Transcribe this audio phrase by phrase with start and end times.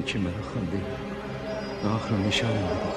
[0.00, 0.82] که مرا خواندی
[1.84, 2.92] راه را نشان میدی.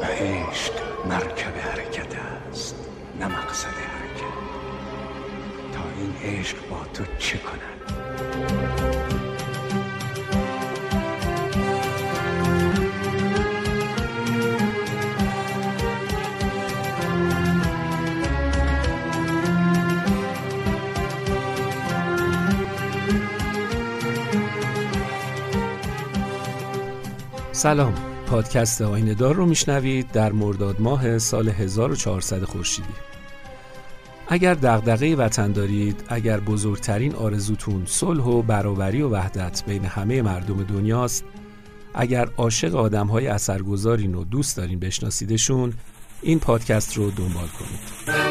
[0.00, 0.72] و عشق
[1.08, 2.16] مرکب حرکت
[2.50, 2.88] است
[3.20, 4.32] نه مقصد حرکت.
[5.72, 8.81] تا این عشق با تو چه کند؟
[27.62, 27.94] سلام.
[28.26, 32.94] پادکست آینه دار رو میشنوید در مرداد ماه سال 1400 خورشیدی.
[34.28, 40.62] اگر دغدغه وطن دارید اگر بزرگترین آرزوتون صلح و برابری و وحدت بین همه مردم
[40.62, 41.24] دنیاست
[41.94, 45.72] اگر عاشق آدم های اثرگذارین و دوست دارین بشناسیدشون
[46.22, 48.21] این پادکست رو دنبال کنید.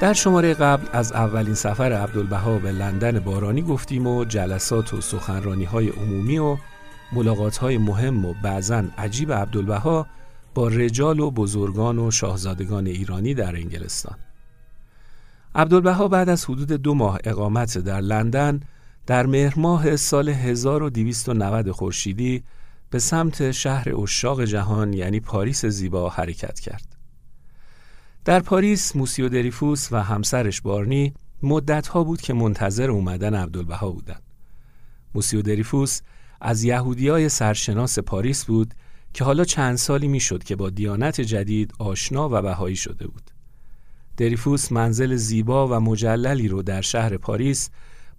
[0.00, 5.64] در شماره قبل از اولین سفر عبدالبها به لندن بارانی گفتیم و جلسات و سخنرانی
[5.64, 6.56] های عمومی و
[7.12, 10.06] ملاقات های مهم و بعضا عجیب عبدالبها
[10.54, 14.18] با رجال و بزرگان و شاهزادگان ایرانی در انگلستان.
[15.54, 18.60] عبدالبها بعد از حدود دو ماه اقامت در لندن
[19.06, 22.44] در مهر ماه سال 1290 خورشیدی
[22.90, 26.97] به سمت شهر اشاق جهان یعنی پاریس زیبا حرکت کرد.
[28.28, 34.22] در پاریس موسیو دریفوس و همسرش بارنی مدتها بود که منتظر اومدن عبدالبها بودند.
[35.14, 36.00] موسیو دریفوس
[36.40, 38.74] از های سرشناس پاریس بود
[39.12, 43.30] که حالا چند سالی می‌شد که با دیانت جدید آشنا و بهایی شده بود.
[44.16, 47.70] دریفوس منزل زیبا و مجللی رو در شهر پاریس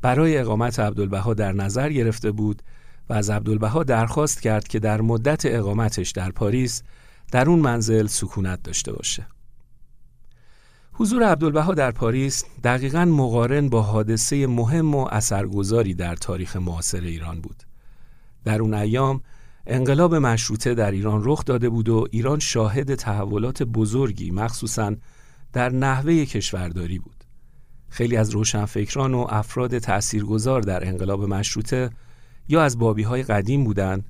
[0.02, 2.62] برای اقامت عبدالبها در نظر گرفته بود
[3.10, 6.84] و از عبدالبها درخواست کرد که در مدت اقامتش در پاریس
[7.32, 9.28] در اون منزل سکونت داشته باشه.
[11.02, 17.42] حضور عبدالبها در پاریس دقیقا مقارن با حادثه مهم و اثرگذاری در تاریخ معاصر ایران
[17.42, 17.64] بود.
[18.44, 19.22] در اون ایام
[19.68, 24.96] انقلاب مشروطه در ایران رخ داده بود و ایران شاهد تحولات بزرگی مخصوصا
[25.54, 27.24] در نحوه کشورداری بود.
[27.90, 31.90] خیلی از روشنفکران و افراد تأثیرگذار در انقلاب مشروطه
[32.50, 34.06] یا از بابی های قدیم بودند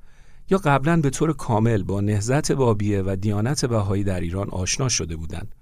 [0.49, 5.15] یا قبلا به طور کامل با نهزت بابیه و دیانت بهایی در ایران آشنا شده
[5.15, 5.55] بودند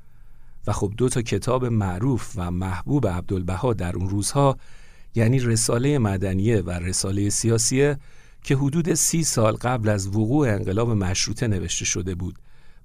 [0.68, 4.58] و خب دو تا کتاب معروف و محبوب عبدالبها در اون روزها
[5.16, 7.98] یعنی رساله مدنیه و رساله سیاسیه
[8.44, 12.36] که حدود سی سال قبل از وقوع انقلاب مشروطه نوشته شده بود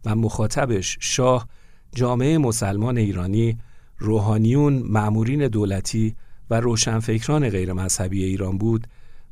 [0.05, 1.49] و مخاطبش شاه
[1.95, 3.59] جامعه مسلمان ایرانی
[3.99, 6.17] روحانیون معمورین دولتی
[6.51, 8.87] و روشنفکران غیر مذهبی ایران بود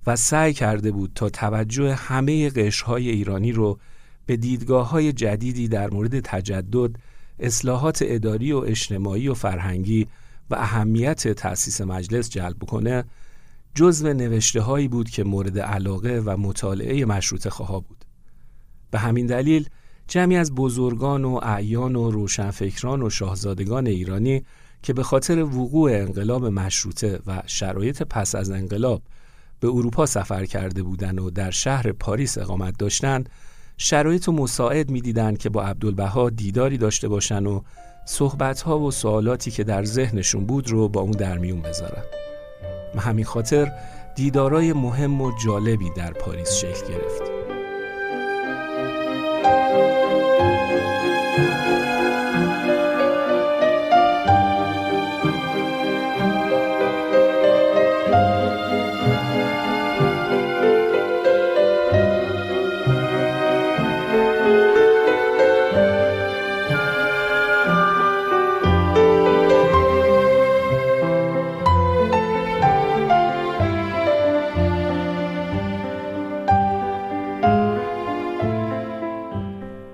[0.07, 3.79] و سعی کرده بود تا توجه همه قشرهای ایرانی رو
[4.27, 6.91] به دیدگاه های جدیدی در مورد تجدد
[7.41, 10.07] اصلاحات اداری و اجتماعی و فرهنگی
[10.51, 13.05] و اهمیت تأسیس مجلس جلب کنه
[13.75, 18.05] جزو نوشته هایی بود که مورد علاقه و مطالعه مشروط خواه بود.
[18.91, 19.69] به همین دلیل
[20.09, 24.45] جمعی از بزرگان و اعیان و روشنفکران و شاهزادگان ایرانی
[24.83, 29.03] که به خاطر وقوع انقلاب مشروطه و شرایط پس از انقلاب
[29.61, 33.29] به اروپا سفر کرده بودند و در شهر پاریس اقامت داشتند
[33.83, 37.61] شرایط و مساعد می‌دیدند که با عبدالبها دیداری داشته باشن و
[38.05, 42.03] صحبتها و سوالاتی که در ذهنشون بود رو با اون در میون بذارن.
[42.95, 43.73] و همین خاطر
[44.15, 47.23] دیدارای مهم و جالبی در پاریس شکل گرفت.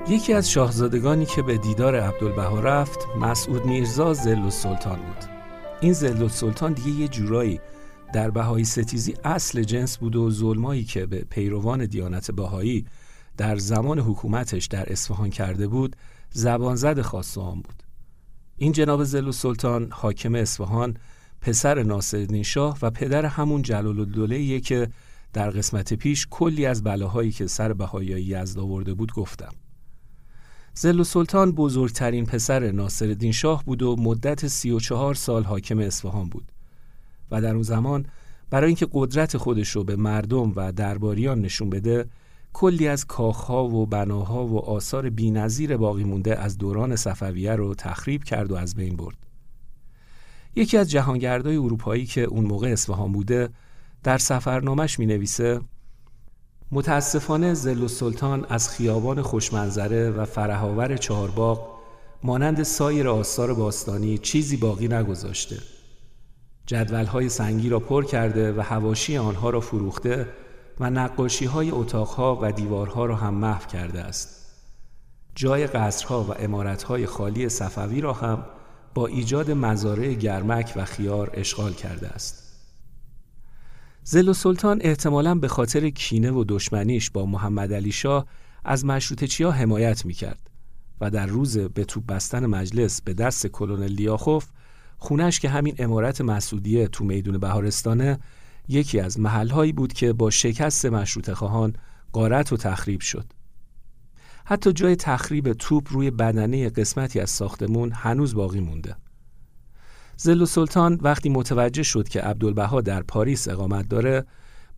[0.08, 5.24] یکی از شاهزادگانی که به دیدار عبدالبها رفت مسعود میرزا زل سلطان بود.
[5.80, 7.60] این زل سلطان دیگه یه جورایی
[8.12, 12.86] در بهایی ستیزی اصل جنس بود و ظلمایی که به پیروان دیانت بهایی
[13.36, 15.96] در زمان حکومتش در اصفهان کرده بود
[16.30, 17.82] زبان زد خاص آن بود.
[18.56, 20.96] این جناب زل سلطان حاکم اصفهان
[21.40, 24.88] پسر ناصرالدین شاه و پدر همون جلال الدوله که
[25.32, 29.52] در قسمت پیش کلی از بلاهایی که سر بهایی یزد آورده بود گفتم.
[30.78, 36.28] زل سلطان بزرگترین پسر ناصرالدین شاه بود و مدت سی و چهار سال حاکم اصفهان
[36.28, 36.52] بود
[37.30, 38.06] و در اون زمان
[38.50, 42.06] برای اینکه قدرت خودش رو به مردم و درباریان نشون بده
[42.52, 48.24] کلی از کاخها و بناها و آثار بینظیر باقی مونده از دوران صفویه رو تخریب
[48.24, 49.16] کرد و از بین برد.
[50.56, 53.48] یکی از جهانگردای اروپایی که اون موقع اصفهان بوده
[54.02, 55.60] در سفرنامش می نویسه
[56.70, 61.76] متاسفانه زل و سلطان از خیابان خوشمنظره و فرهاور چهارباغ
[62.22, 65.58] مانند سایر آثار باستانی چیزی باقی نگذاشته.
[66.66, 70.28] جدولهای سنگی را پر کرده و هواشی آنها را فروخته
[70.80, 74.28] و نقاشی های اتاقها و دیوارها را هم محو کرده است.
[75.34, 78.44] جای قصرها و امارتهای خالی صفوی را هم
[78.94, 82.45] با ایجاد مزارع گرمک و خیار اشغال کرده است.
[84.08, 88.26] زل و سلطان احتمالا به خاطر کینه و دشمنیش با محمد علی شاه
[88.64, 90.50] از مشروطه حمایت می کرد
[91.00, 94.46] و در روز به توپ بستن مجلس به دست کلونل لیاخوف
[94.98, 98.18] خونش که همین امارت مسعودیه تو میدون بهارستانه
[98.68, 101.76] یکی از محلهایی بود که با شکست مشروط خواهان
[102.12, 103.26] قارت و تخریب شد.
[104.44, 108.96] حتی جای تخریب توپ روی بدنه قسمتی از ساختمون هنوز باقی مونده.
[110.16, 114.24] زل و سلطان وقتی متوجه شد که عبدالبها در پاریس اقامت داره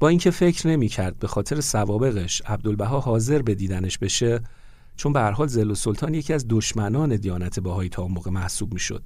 [0.01, 4.41] با اینکه فکر نمی کرد به خاطر سوابقش عبدالبها حاضر به دیدنش بشه
[4.97, 8.31] چون به هر حال زل و سلطان یکی از دشمنان دیانت بهایی تا اون موقع
[8.31, 9.03] محسوب می‌شد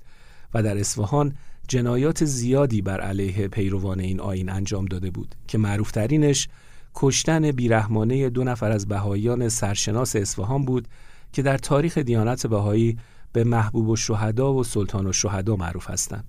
[0.55, 1.35] و در اصفهان
[1.69, 6.49] جنایات زیادی بر علیه پیروان این آین انجام داده بود که معروفترینش
[6.95, 10.89] کشتن بیرحمانه دو نفر از بهاییان سرشناس اصفهان بود
[11.33, 12.99] که در تاریخ دیانت بهایی
[13.33, 16.25] به محبوب و شهدا و سلطان و شهدا معروف هستند.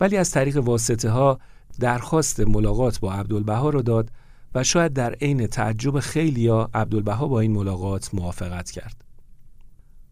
[0.00, 1.38] ولی از طریق واسطه ها
[1.80, 4.10] درخواست ملاقات با عبدالبها را داد
[4.54, 9.04] و شاید در عین تعجب خیلیا عبدالبها با این ملاقات موافقت کرد.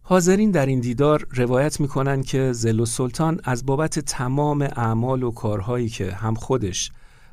[0.02, 5.30] حاضرین در این دیدار روایت می‌کنند که زل و سلطان از بابت تمام اعمال و
[5.30, 6.90] کارهایی که هم خودش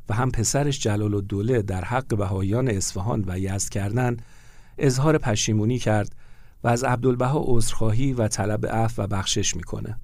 [0.09, 4.18] و هم پسرش جلال و دوله در حق بهاییان اصفهان و یزد کردن
[4.77, 6.15] اظهار پشیمونی کرد
[6.63, 10.00] و از عبدالبها عذرخواهی و طلب عفو و بخشش می‌کنه.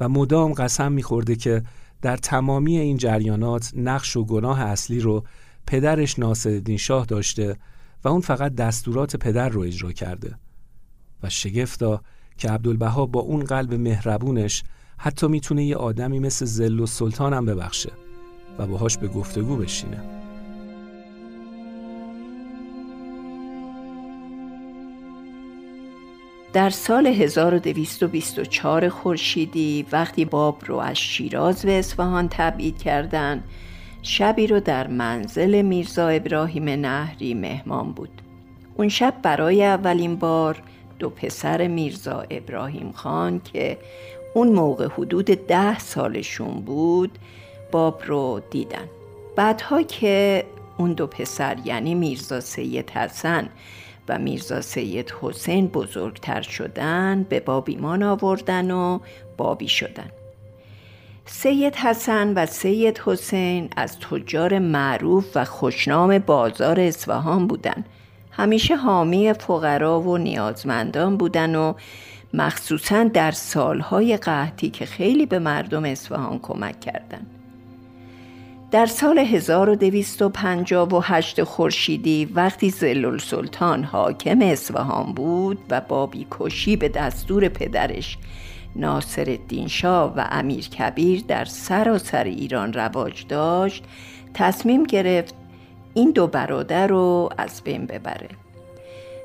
[0.00, 1.62] و مدام قسم میخورده که
[2.02, 5.24] در تمامی این جریانات نقش و گناه اصلی رو
[5.66, 7.56] پدرش ناصرالدین شاه داشته
[8.04, 10.38] و اون فقط دستورات پدر رو اجرا کرده.
[11.22, 12.00] و شگفتا
[12.38, 14.62] که عبدالبها با اون قلب مهربونش
[14.98, 17.92] حتی می‌تونه یه آدمی مثل زل و سلطان هم ببخشه
[18.58, 20.23] و باهاش به گفتگو بشینه.
[26.54, 33.44] در سال 1224 خورشیدی وقتی باب رو از شیراز به اصفهان تبعید کردند
[34.02, 38.22] شبی رو در منزل میرزا ابراهیم نهری مهمان بود.
[38.76, 40.62] اون شب برای اولین بار
[40.98, 43.78] دو پسر میرزا ابراهیم خان که
[44.34, 47.18] اون موقع حدود ده سالشون بود
[47.72, 48.88] باب رو دیدن.
[49.36, 50.44] بعدها که
[50.78, 53.48] اون دو پسر یعنی میرزا سید حسن
[54.08, 58.98] و میرزا سید حسین بزرگتر شدن به باب ایمان آوردن و
[59.36, 60.10] بابی شدن
[61.26, 67.84] سید حسن و سید حسین از تجار معروف و خوشنام بازار اصفهان بودند
[68.30, 71.74] همیشه حامی فقرا و نیازمندان بودن و
[72.34, 77.43] مخصوصا در سالهای قحطی که خیلی به مردم اصفهان کمک کردند.
[78.74, 87.48] در سال 1258 خورشیدی وقتی زلول سلطان حاکم اصفهان بود و بابی کشی به دستور
[87.48, 88.18] پدرش
[88.76, 93.84] ناصر الدین شاه و امیر کبیر در سراسر ایران رواج داشت
[94.34, 95.34] تصمیم گرفت
[95.94, 98.28] این دو برادر رو از بین ببره.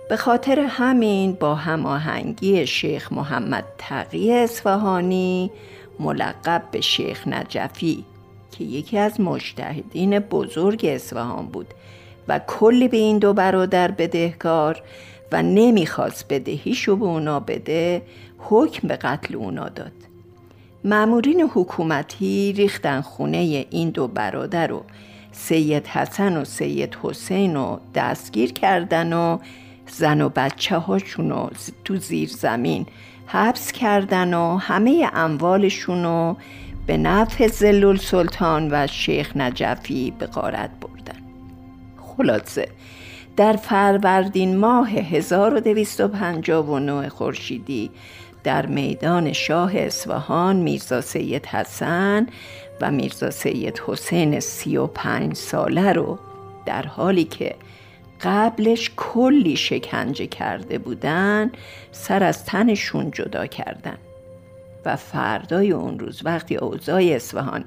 [0.10, 5.52] به خاطر همین با هماهنگی شیخ محمد تقی اصفهانی
[6.00, 8.06] ملقب به شیخ نجفی
[8.52, 11.68] که یکی از مجتهدین بزرگ اصفهان بود
[12.28, 14.82] و کلی به این دو برادر بدهکار
[15.32, 18.02] و نمی‌خواست بدهیشو به اونا بده
[18.38, 19.92] حکم به قتل اونا داد.
[20.84, 24.84] معمورین حکومتی ریختن خونه این دو برادر رو
[25.32, 29.38] سید حسن و سید حسین رو دستگیر کردن و
[29.88, 31.50] زن و بچه هاشون رو
[31.86, 32.86] تو زیر زمین
[33.26, 36.38] حبس کردن و همه اموالشون رو
[36.90, 41.22] به نفع زلول سلطان و شیخ نجفی به غارت بردن.
[41.98, 42.68] خلاصه
[43.38, 47.92] در فروردین ماه 1259 خورشیدی
[48.44, 52.28] در میدان شاه اصفهان میرزا سید حسن
[52.82, 56.20] و میرزا سید حسین سی و پنج ساله رو
[56.66, 57.56] در حالی که
[58.22, 61.52] قبلش کلی شکنجه کرده بودن
[61.92, 63.98] سر از تنشون جدا کردن.
[64.96, 67.66] فردای اون روز وقتی اوضاع اصفهان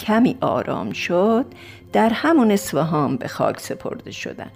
[0.00, 1.46] کمی آرام شد
[1.92, 4.52] در همون اصفهان به خاک سپرده شدند.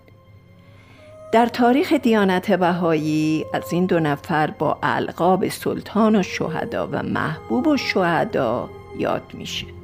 [1.32, 7.66] در تاریخ دیانت بهایی از این دو نفر با القاب سلطان و شهدا و محبوب
[7.66, 9.77] و شهدا یاد میشه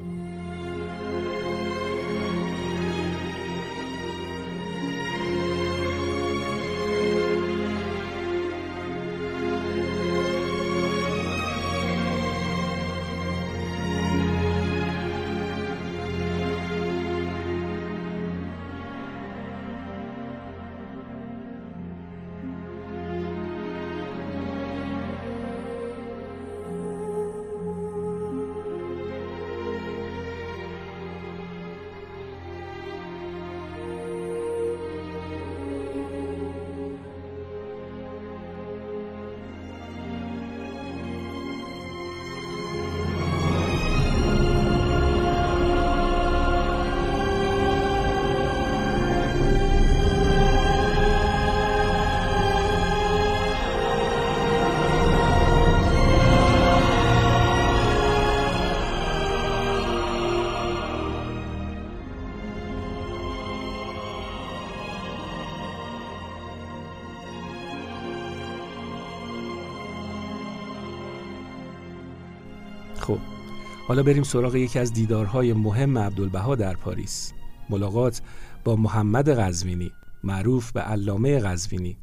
[73.94, 77.32] حالا بریم سراغ یکی از دیدارهای مهم عبدالبها در پاریس.
[77.70, 78.22] ملاقات
[78.64, 79.92] با محمد قزوینی
[80.24, 81.96] معروف به علامه قزوینی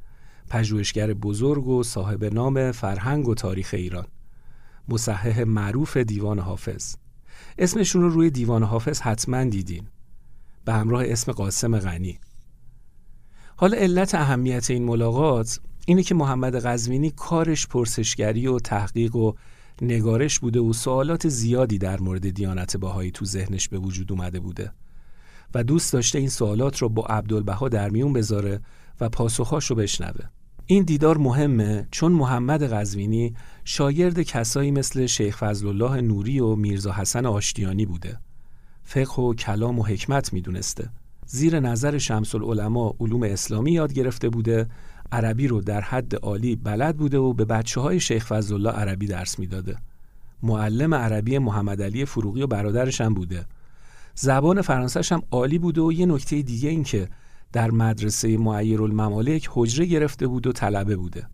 [0.49, 4.07] پژوهشگر بزرگ و صاحب نام فرهنگ و تاریخ ایران.
[4.89, 6.95] مصحح معروف دیوان حافظ.
[7.57, 9.87] اسمشون رو روی دیوان حافظ حتما دیدین.
[10.65, 12.19] به همراه اسم قاسم غنی.
[13.55, 19.33] حالا علت اهمیت این ملاقات اینه که محمد قزوینی کارش پرسشگری و تحقیق و
[19.81, 24.71] نگارش بوده و سوالات زیادی در مورد دیانت باهایی تو ذهنش به وجود اومده بوده
[25.53, 28.61] و دوست داشته این سوالات رو با عبدالبها در میون بذاره
[29.01, 30.25] و پاسخاش رو بشنوه.
[30.65, 33.35] این دیدار مهمه چون محمد قزوینی
[33.65, 38.19] شاگرد کسایی مثل شیخ فضل الله نوری و میرزا حسن آشتیانی بوده.
[38.83, 40.89] فقه و کلام و حکمت می‌دونسته.
[41.25, 44.67] زیر نظر شمس العلماء علوم اسلامی یاد گرفته بوده
[45.11, 49.39] عربی رو در حد عالی بلد بوده و به بچه های شیخ فضل عربی درس
[49.39, 49.77] می‌داده.
[50.43, 53.45] معلم عربی محمد علی فروغی و برادرش هم بوده.
[54.15, 57.09] زبان فرانسهش هم عالی بوده و یه نکته دیگه این که
[57.53, 61.27] در مدرسه معیر الممالک حجره گرفته بود و طلبه بوده.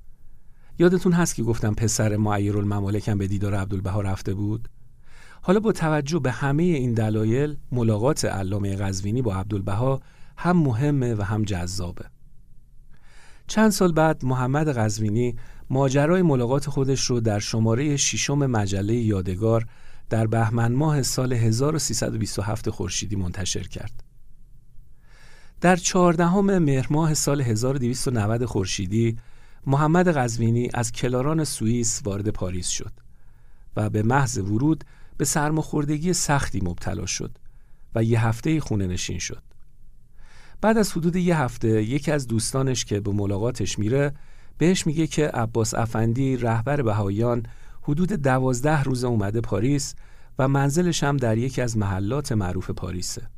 [0.79, 4.69] یادتون هست که گفتم پسر معیر الممالک هم به دیدار عبدالبها رفته بود؟
[5.41, 10.01] حالا با توجه به همه این دلایل ملاقات علامه قزوینی با عبدالبها
[10.37, 12.05] هم مهمه و هم جذابه.
[13.47, 15.35] چند سال بعد محمد قزوینی
[15.69, 19.65] ماجرای ملاقات خودش رو در شماره ششم مجله یادگار
[20.09, 24.03] در بهمن ماه سال 1327 خورشیدی منتشر کرد.
[25.61, 29.17] در چهاردهم مهر ماه سال 1290 خورشیدی
[29.65, 32.93] محمد قزوینی از کلاران سوئیس وارد پاریس شد
[33.75, 34.83] و به محض ورود
[35.17, 37.37] به سرماخوردگی سختی مبتلا شد
[37.95, 39.43] و یه هفته خونه نشین شد.
[40.61, 44.13] بعد از حدود یه هفته یکی از دوستانش که به ملاقاتش میره
[44.57, 47.43] بهش میگه که عباس افندی رهبر بهاییان
[47.81, 49.95] حدود دوازده روز اومده پاریس
[50.39, 53.29] و منزلش هم در یکی از محلات معروف پاریسه.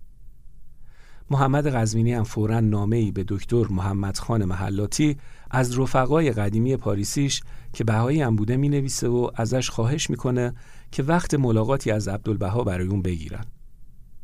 [1.31, 5.17] محمد قزوینی هم فورا نامه‌ای به دکتر محمد خان محلاتی
[5.51, 7.41] از رفقای قدیمی پاریسیش
[7.73, 10.53] که بهایی هم بوده می‌نویسه و ازش خواهش می‌کنه
[10.91, 13.45] که وقت ملاقاتی از عبدالبها برای اون بگیرن.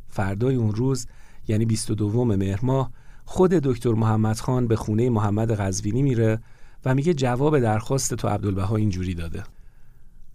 [0.08, 1.06] فردای اون روز
[1.48, 2.90] یعنی 22 مهر ماه
[3.24, 6.40] خود دکتر محمد خان به خونه محمد قزوینی میره
[6.84, 9.42] و میگه جواب درخواست تو عبدالبها اینجوری داده.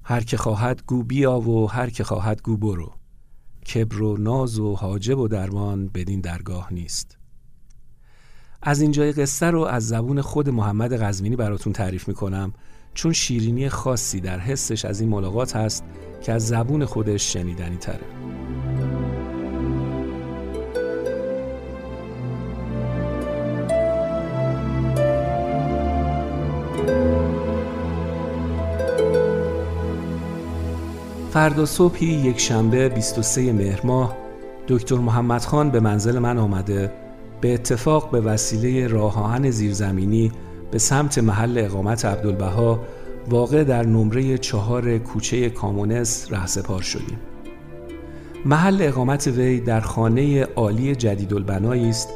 [0.03, 2.93] هر که خواهد گو بیا و هر که خواهد گو برو.
[3.73, 7.17] کبر و ناز و حاجب و درمان بدین درگاه نیست.
[8.61, 12.53] از اینجای قصه رو از زبون خود محمد قزوینی براتون تعریف می‌کنم
[12.93, 15.83] چون شیرینی خاصی در حسش از این ملاقات هست
[16.21, 18.40] که از زبون خودش شنیدنی تره.
[31.31, 34.17] فردا صبحی یک شنبه 23 مهر ماه
[34.67, 36.91] دکتر محمد خان به منزل من آمده
[37.41, 40.31] به اتفاق به وسیله راه آهن زیرزمینی
[40.71, 42.79] به سمت محل اقامت عبدالبها
[43.29, 47.19] واقع در نمره چهار کوچه کامونس رهسپار شدیم.
[48.45, 52.09] محل اقامت وی در خانه عالی جدیدالبنایی است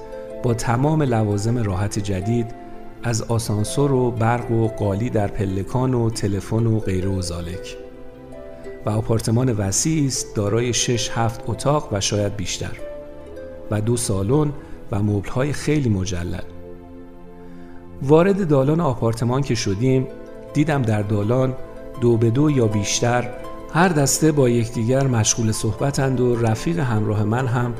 [0.43, 2.47] با تمام لوازم راحت جدید
[3.03, 7.84] از آسانسور و برق و قالی در پلکان و تلفن و غیره و زالک.
[8.85, 12.71] و آپارتمان وسیعی است دارای 6 هفت اتاق و شاید بیشتر
[13.71, 14.53] و دو سالن
[14.91, 16.41] و مبلهای خیلی مجلل.
[18.01, 20.07] وارد دالان آپارتمان که شدیم
[20.53, 21.53] دیدم در دالان
[22.01, 23.29] دو به دو یا بیشتر
[23.73, 27.73] هر دسته با یکدیگر مشغول صحبتند و رفیق همراه من هم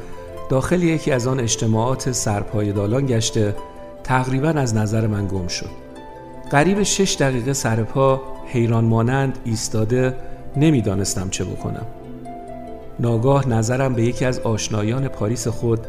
[0.50, 3.56] داخل یکی از آن اجتماعات سرپای دالان گشته
[4.04, 5.70] تقریبا از نظر من گم شد.
[6.52, 10.16] قریب شش دقیقه سرپا حیران مانند ایستاده
[10.58, 11.86] نمی‌دانستم چه بکنم.
[13.00, 15.80] ناگاه نظرم به یکی از آشنایان پاریس خود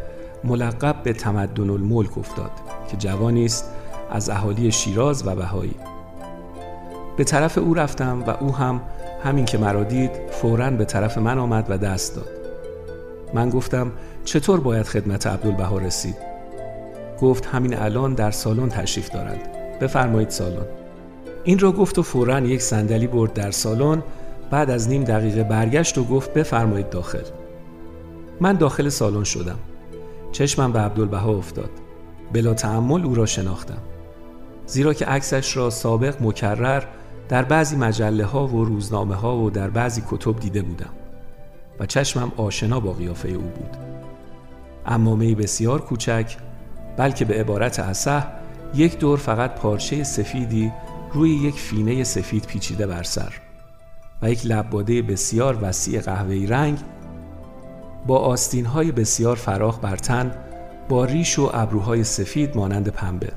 [0.44, 2.50] ملقب به تمدن الملک افتاد
[2.90, 3.70] که جوانی است
[4.10, 5.74] از اهالی شیراز و بهایی.
[7.16, 8.80] به طرف او رفتم و او هم
[9.24, 12.28] همین که مرا دید فوراً به طرف من آمد و دست داد.
[13.34, 13.92] من گفتم
[14.24, 16.16] چطور باید خدمت عبدالبها رسید؟
[17.20, 19.40] گفت همین الان در سالن تشریف دارند.
[19.80, 20.66] بفرمایید سالن.
[21.44, 24.02] این را گفت و فورا یک صندلی برد در سالن
[24.50, 27.24] بعد از نیم دقیقه برگشت و گفت بفرمایید داخل.
[28.40, 29.58] من داخل سالن شدم.
[30.32, 31.70] چشمم به عبدالبها افتاد.
[32.32, 33.82] بلا تعمل او را شناختم.
[34.66, 36.82] زیرا که عکسش را سابق مکرر
[37.28, 40.90] در بعضی مجله ها و روزنامه ها و در بعضی کتب دیده بودم
[41.80, 43.76] و چشمم آشنا با قیافه او بود.
[44.86, 46.36] امامه بسیار کوچک
[46.96, 48.26] بلکه به عبارت اصح
[48.74, 50.72] یک دور فقط پارچه سفیدی
[51.12, 53.45] روی یک فینه سفید پیچیده بر سر.
[54.22, 56.78] و یک لباده بسیار وسیع قهوه‌ای رنگ
[58.06, 60.30] با آستینهای بسیار فراخ بر تن
[60.88, 63.32] با ریش و ابروهای سفید مانند پنبه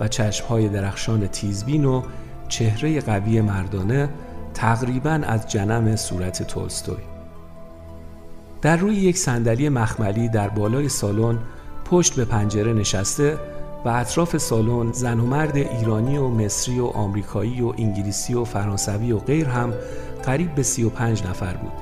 [0.00, 2.02] و چشمهای درخشان تیزبین و
[2.48, 4.08] چهره قوی مردانه
[4.54, 6.96] تقریبا از جنم صورت تولستوی.
[8.62, 11.38] در روی یک صندلی مخملی در بالای سالن
[11.84, 13.38] پشت به پنجره نشسته
[13.84, 19.12] و اطراف سالن زن و مرد ایرانی و مصری و آمریکایی و انگلیسی و فرانسوی
[19.12, 19.72] و غیر هم
[20.22, 21.72] قریب به سی و پنج نفر بود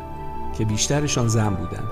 [0.59, 1.89] که بیشترشان زن بودند.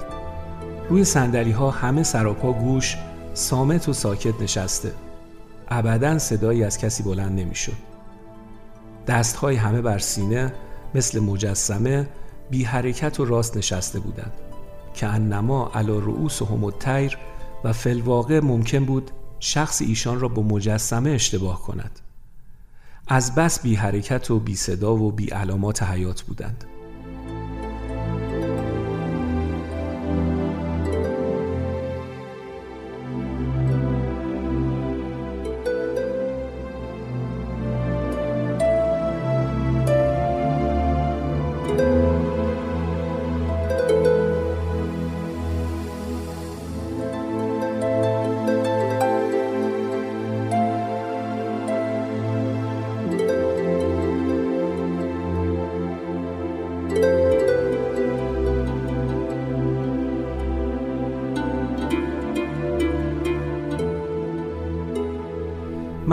[0.89, 2.97] روی سندلی ها همه سراپا گوش
[3.35, 4.93] سامت و ساکت نشسته.
[5.69, 7.73] ابدا صدایی از کسی بلند نمی‌شد.
[9.07, 10.53] دستهای همه بر سینه
[10.95, 12.09] مثل مجسمه
[12.51, 14.33] بی حرکت و راست نشسته بودند.
[14.95, 16.71] که انما علا رؤوس و
[17.65, 22.01] و فلواقع ممکن بود شخص ایشان را با مجسمه اشتباه کند.
[23.09, 26.65] از بس بی حرکت و بی صدا و بی علامات حیات بودند.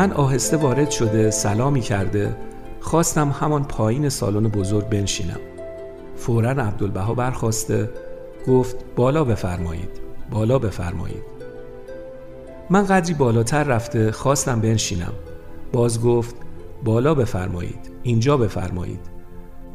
[0.07, 2.35] من آهسته وارد شده سلامی کرده
[2.81, 5.39] خواستم همان پایین سالن بزرگ بنشینم.
[6.15, 7.89] فورا عبدالبها برخواسته
[8.47, 9.89] گفت بالا بفرمایید
[10.31, 11.23] بالا بفرمایید.
[12.69, 15.13] من قدری بالاتر رفته خواستم بنشینم.
[15.73, 16.35] باز گفت
[16.83, 19.01] بالا بفرمایید اینجا بفرمایید.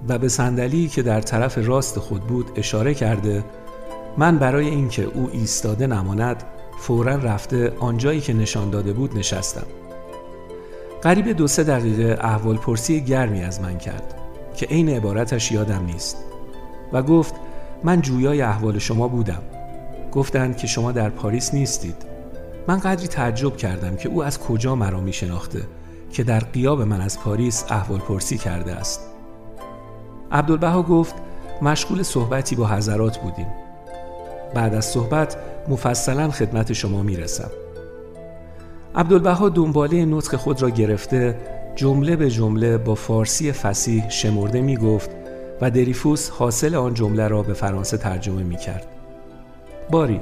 [0.08, 3.44] و به صندلی که در طرف راست خود بود اشاره کرده
[4.18, 6.44] من برای اینکه او ایستاده نماند
[6.78, 9.66] فورا رفته آنجایی که نشان داده بود نشستم.
[11.02, 14.14] قریب دو سه دقیقه احوال پرسی گرمی از من کرد
[14.56, 16.16] که عین عبارتش یادم نیست
[16.92, 17.34] و گفت
[17.84, 19.42] من جویای احوال شما بودم.
[20.12, 21.96] گفتند که شما در پاریس نیستید.
[22.68, 25.62] من قدری تعجب کردم که او از کجا مرا می شناخته
[26.12, 29.00] که در قیاب من از پاریس احوال پرسی کرده است.
[30.32, 31.14] عبدالبها گفت
[31.62, 33.48] مشغول صحبتی با حضرات بودیم.
[34.54, 35.36] بعد از صحبت
[35.68, 37.50] مفصلا خدمت شما می رسم
[38.94, 41.38] عبدالبها دنباله نطق خود را گرفته
[41.76, 45.10] جمله به جمله با فارسی فسیح شمرده می گفت
[45.60, 48.86] و دریفوس حاصل آن جمله را به فرانسه ترجمه می کرد.
[49.90, 50.20] باری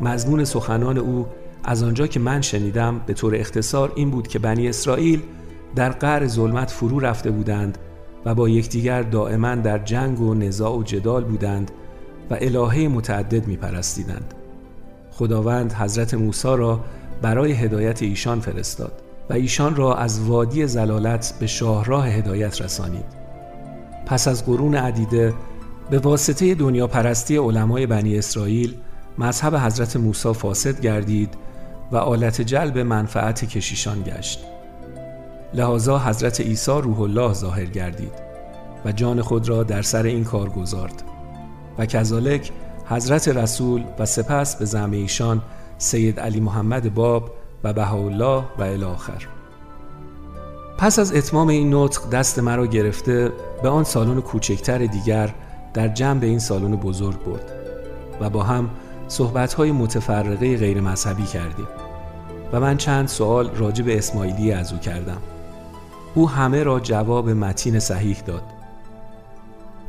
[0.00, 1.26] مضمون سخنان او
[1.64, 5.22] از آنجا که من شنیدم به طور اختصار این بود که بنی اسرائیل
[5.76, 7.78] در قعر ظلمت فرو رفته بودند
[8.24, 11.70] و با یکدیگر دائما در جنگ و نزاع و جدال بودند
[12.30, 14.34] و الهه متعدد می پرستیدند.
[15.10, 16.80] خداوند حضرت موسی را
[17.22, 18.92] برای هدایت ایشان فرستاد
[19.30, 23.04] و ایشان را از وادی زلالت به شاهراه هدایت رسانید.
[24.06, 25.34] پس از قرون عدیده
[25.90, 28.74] به واسطه دنیا پرستی علمای بنی اسرائیل
[29.18, 31.34] مذهب حضرت موسی فاسد گردید
[31.92, 34.40] و آلت جلب منفعت کشیشان گشت.
[35.54, 38.12] لحاظا حضرت عیسی روح الله ظاهر گردید
[38.84, 41.02] و جان خود را در سر این کار گذارد.
[41.78, 42.52] و کذالک
[42.86, 45.42] حضرت رسول و سپس به زعم ایشان
[45.78, 47.30] سید علی محمد باب
[47.64, 49.26] و بهاءالله و الاخر
[50.78, 55.34] پس از اتمام این نطق دست مرا گرفته به آن سالن کوچکتر دیگر
[55.74, 57.52] در جنب این سالن بزرگ برد
[58.20, 58.70] و با هم
[59.08, 61.68] صحبتهای متفرقه غیر مذهبی کردیم
[62.52, 65.22] و من چند سوال راجع به اسماعیلی از او کردم.
[66.14, 68.42] او همه را جواب متین صحیح داد.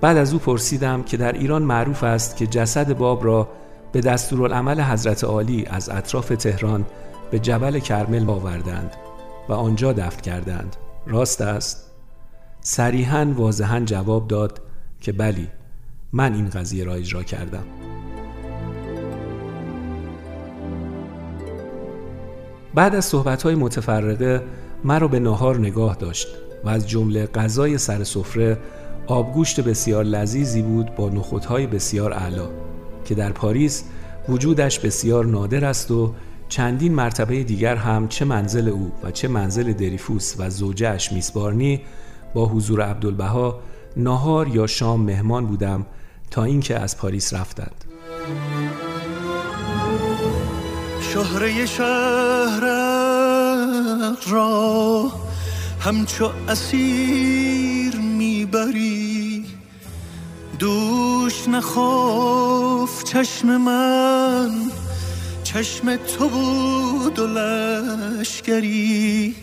[0.01, 3.47] بعد از او پرسیدم که در ایران معروف است که جسد باب را
[3.91, 6.85] به دستورالعمل حضرت عالی از اطراف تهران
[7.31, 8.95] به جبل کرمل آوردند
[9.49, 10.75] و آنجا دفن کردند.
[11.07, 11.91] راست است؟
[12.61, 14.61] صریحا واضحا جواب داد
[15.01, 15.47] که بلی
[16.13, 17.63] من این قضیه را اجرا کردم.
[22.75, 24.43] بعد از صحبت‌های متفرقه
[24.83, 26.27] مرا به ناهار نگاه داشت
[26.63, 28.57] و از جمله غذای سر سفره
[29.07, 32.49] آبگوشت بسیار لذیذی بود با نخودهای بسیار اعلا
[33.07, 33.83] که در پاریس
[34.29, 36.13] وجودش بسیار نادر است و
[36.49, 41.81] چندین مرتبه دیگر هم چه منزل او و چه منزل دریفوس و زوجهش میسبارنی
[42.33, 43.59] با حضور عبدالبها
[43.97, 45.85] ناهار یا شام مهمان بودم
[46.31, 47.85] تا اینکه از پاریس رفتند.
[51.01, 52.59] شهره شهر
[54.31, 55.11] را
[55.79, 59.45] همچو اسیر می‌بری.
[61.27, 64.51] دوش نخوف چشم من
[65.43, 69.35] چشم تو بود و لشکری.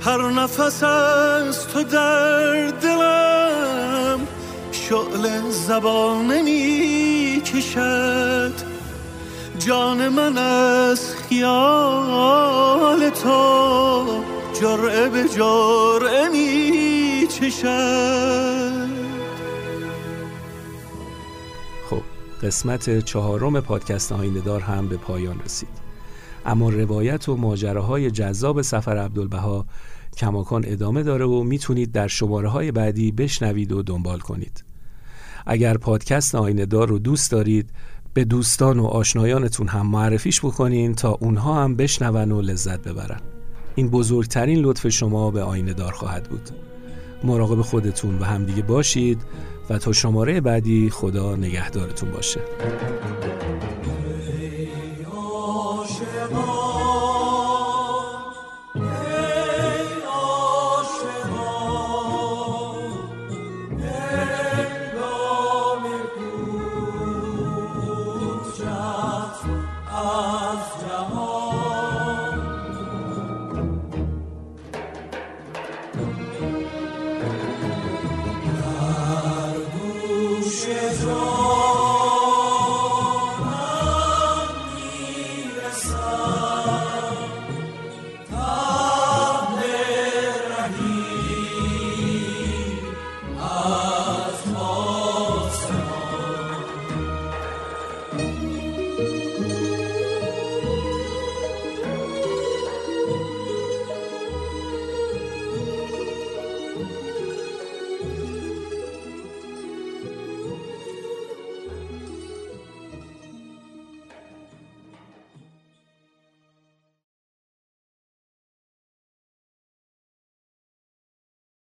[0.00, 4.20] هر نفس از تو در دلم
[4.72, 8.52] شعل زبانه می کشد
[9.58, 14.22] جان من از خیال تو
[14.60, 18.81] جرعه به جرعه می چشد
[22.42, 25.68] قسمت چهارم پادکست آینه دار هم به پایان رسید.
[26.46, 29.66] اما روایت و ماجراهای جذاب سفر عبدالبها
[30.16, 34.64] کماکان ادامه داره و می‌تونید در شماره های بعدی بشنوید و دنبال کنید.
[35.46, 37.70] اگر پادکست آینه دار رو دوست دارید
[38.14, 43.20] به دوستان و آشنایانتون هم معرفیش بکنین تا اونها هم بشنون و لذت ببرن.
[43.74, 46.50] این بزرگترین لطف شما به آینه دار خواهد بود.
[47.24, 49.22] مراقب خودتون و همدیگه باشید
[49.70, 52.40] و تا شماره بعدی خدا نگهدارتون باشه.